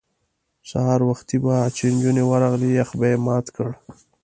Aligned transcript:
سهار 0.69 1.01
وختي 1.09 1.37
به 1.43 1.55
چې 1.75 1.83
نجونې 1.93 2.23
ورغلې 2.27 2.69
یخ 2.79 2.89
به 2.99 3.05
یې 3.11 3.17
مات 3.25 3.45
کړ. 3.55 3.69